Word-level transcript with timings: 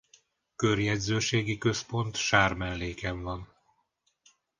Körjegyzőségi 0.55 1.57
központ 1.57 2.15
Sármelléken 2.15 3.21
van. 3.23 3.47